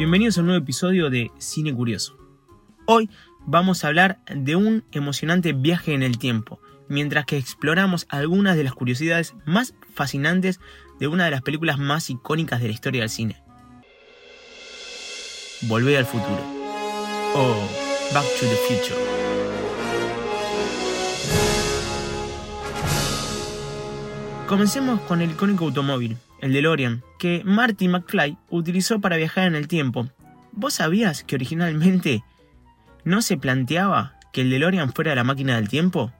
[0.00, 2.16] Bienvenidos a un nuevo episodio de Cine Curioso.
[2.86, 6.58] Hoy vamos a hablar de un emocionante viaje en el tiempo,
[6.88, 10.58] mientras que exploramos algunas de las curiosidades más fascinantes
[10.98, 13.42] de una de las películas más icónicas de la historia del cine.
[15.68, 16.40] Volver al futuro.
[17.34, 17.68] O
[18.14, 19.39] Back to the Future.
[24.50, 29.68] Comencemos con el icónico automóvil, el DeLorean, que Marty McFly utilizó para viajar en el
[29.68, 30.08] tiempo.
[30.50, 32.24] ¿Vos sabías que originalmente
[33.04, 36.10] no se planteaba que el DeLorean fuera la máquina del tiempo?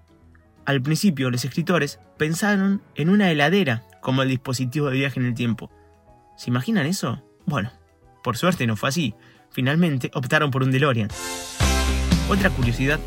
[0.64, 5.34] Al principio, los escritores pensaron en una heladera como el dispositivo de viaje en el
[5.34, 5.68] tiempo.
[6.36, 7.24] ¿Se imaginan eso?
[7.46, 7.72] Bueno,
[8.22, 9.12] por suerte no fue así.
[9.50, 11.08] Finalmente optaron por un DeLorean.
[12.28, 13.00] Otra curiosidad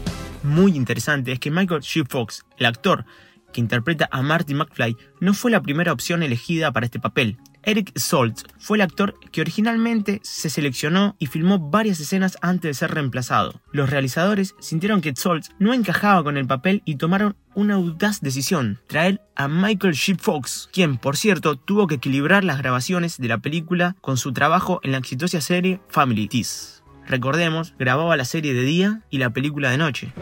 [0.43, 2.05] muy interesante es que Michael G.
[2.09, 3.05] Fox, el actor
[3.53, 7.38] que interpreta a Marty McFly, no fue la primera opción elegida para este papel.
[7.63, 12.74] Eric Stoltz fue el actor que originalmente se seleccionó y filmó varias escenas antes de
[12.74, 13.62] ser reemplazado.
[13.71, 18.79] Los realizadores sintieron que Stoltz no encajaba con el papel y tomaron una audaz decisión,
[18.87, 20.18] traer a Michael G.
[20.20, 24.81] Fox, quien por cierto tuvo que equilibrar las grabaciones de la película con su trabajo
[24.84, 26.84] en la exitosa serie Family Ties.
[27.07, 30.13] Recordemos, grababa la serie de día y la película de noche.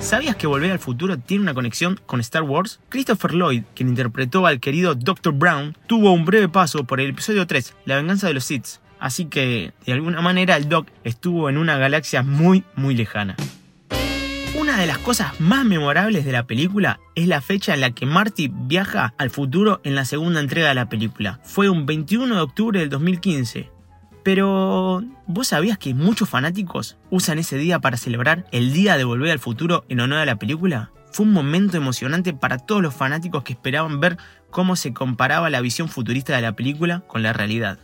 [0.00, 2.80] ¿Sabías que Volver al Futuro tiene una conexión con Star Wars?
[2.88, 5.34] Christopher Lloyd, quien interpretó al querido Dr.
[5.34, 9.26] Brown, tuvo un breve paso por el episodio 3, La venganza de los Sith, así
[9.26, 13.36] que de alguna manera el Doc estuvo en una galaxia muy muy lejana.
[14.58, 18.06] Una de las cosas más memorables de la película es la fecha en la que
[18.06, 21.40] Marty viaja al futuro en la segunda entrega de la película.
[21.44, 23.70] Fue un 21 de octubre del 2015.
[24.32, 29.32] Pero, ¿vos sabías que muchos fanáticos usan ese día para celebrar el día de volver
[29.32, 30.92] al futuro en honor a la película?
[31.10, 34.18] Fue un momento emocionante para todos los fanáticos que esperaban ver
[34.50, 37.80] cómo se comparaba la visión futurista de la película con la realidad.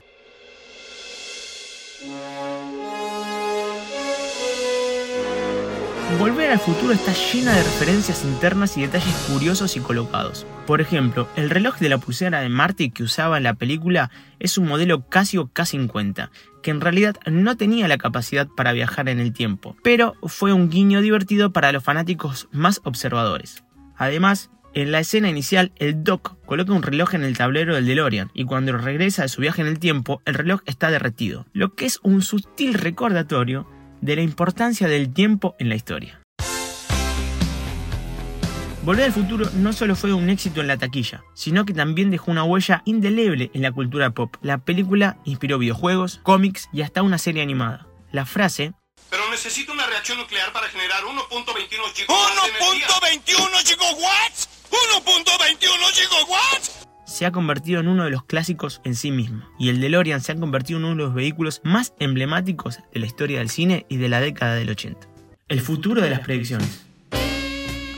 [6.20, 10.46] Volver al futuro está llena de referencias internas y detalles curiosos y colocados.
[10.64, 14.56] Por ejemplo, el reloj de la pulsera de Marty que usaba en la película es
[14.56, 16.30] un modelo Casio K50,
[16.62, 20.70] que en realidad no tenía la capacidad para viajar en el tiempo, pero fue un
[20.70, 23.64] guiño divertido para los fanáticos más observadores.
[23.96, 28.30] Además, en la escena inicial, el Doc coloca un reloj en el tablero del DeLorean
[28.32, 31.84] y cuando regresa de su viaje en el tiempo, el reloj está derretido, lo que
[31.84, 33.66] es un sutil recordatorio
[34.00, 36.20] de la importancia del tiempo en la historia.
[38.82, 42.30] Volver al futuro no solo fue un éxito en la taquilla, sino que también dejó
[42.30, 44.36] una huella indeleble en la cultura pop.
[44.42, 47.86] La película inspiró videojuegos, cómics y hasta una serie animada.
[48.12, 48.74] La frase
[49.10, 52.50] pero necesito una reacción nuclear para generar 1.21 gigawatts.
[52.60, 54.48] ¿1.21 gigawatts?
[54.70, 56.75] ¿1.21 gigawatts?
[57.16, 60.32] Se ha convertido en uno de los clásicos en sí mismo, y el DeLorean se
[60.32, 63.96] ha convertido en uno de los vehículos más emblemáticos de la historia del cine y
[63.96, 65.08] de la década del 80.
[65.48, 66.84] El futuro de las predicciones.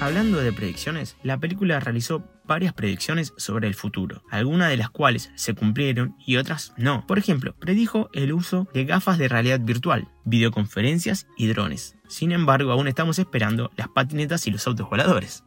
[0.01, 5.33] Hablando de predicciones, la película realizó varias predicciones sobre el futuro, algunas de las cuales
[5.35, 7.05] se cumplieron y otras no.
[7.09, 11.97] Por ejemplo, predijo el uso de gafas de realidad virtual, videoconferencias y drones.
[12.07, 15.43] Sin embargo, aún estamos esperando las patinetas y los autos voladores.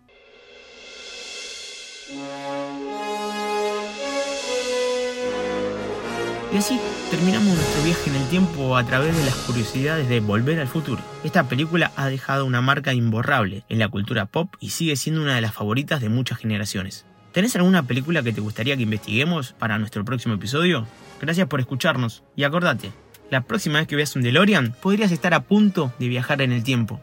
[6.54, 6.80] Y así
[7.10, 11.02] terminamos nuestro viaje en el tiempo a través de las curiosidades de Volver al Futuro.
[11.24, 15.36] Esta película ha dejado una marca imborrable en la cultura pop y sigue siendo una
[15.36, 17.06] de las favoritas de muchas generaciones.
[17.32, 20.86] ¿Tenés alguna película que te gustaría que investiguemos para nuestro próximo episodio?
[21.22, 22.92] Gracias por escucharnos y acordate,
[23.30, 26.64] la próxima vez que veas un DeLorean podrías estar a punto de viajar en el
[26.64, 27.00] tiempo.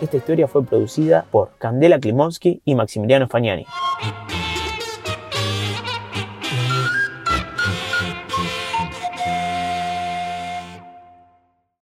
[0.00, 3.66] Esta historia fue producida por Candela Klimovsky y Maximiliano Fagnani.